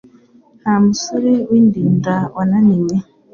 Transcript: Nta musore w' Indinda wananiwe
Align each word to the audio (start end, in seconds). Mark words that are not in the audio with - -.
Nta 0.61 0.73
musore 0.83 1.31
w' 1.49 1.57
Indinda 1.59 2.13
wananiwe 2.35 2.95